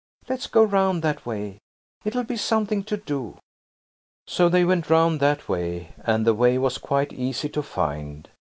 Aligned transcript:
Let's 0.27 0.47
go 0.47 0.63
round 0.63 1.03
that 1.03 1.27
way. 1.27 1.59
It'll 2.03 2.23
be 2.23 2.35
something 2.35 2.83
to 2.85 2.97
do." 2.97 3.37
So 4.25 4.49
they 4.49 4.65
went 4.65 4.89
round 4.89 5.19
that 5.19 5.47
way, 5.47 5.93
and 5.99 6.25
the 6.25 6.33
way 6.33 6.57
was 6.57 6.79
quite 6.79 7.13
easy 7.13 7.49
to 7.49 7.61
find. 7.61 8.27